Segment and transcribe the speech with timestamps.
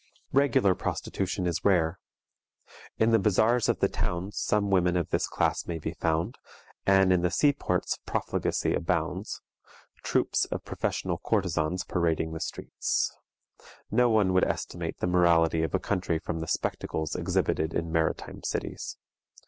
[0.33, 1.99] Regular prostitution is rare.
[2.97, 6.39] In the bazars of the towns some women of this class may be found,
[6.87, 9.41] and in the sea ports profligacy abounds,
[10.01, 13.15] troops of professional courtesans parading the streets.
[13.91, 18.41] No one would estimate the morality of a country from the spectacles exhibited in maritime
[18.41, 18.97] cities.